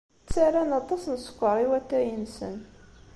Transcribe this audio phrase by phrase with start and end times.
[0.25, 2.57] Ttarran aṭas n sskeṛ i watay-nsen.